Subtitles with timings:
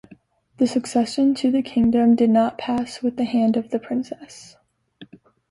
[0.57, 4.55] The succession to the kingdom did not pass with the hand of the princess.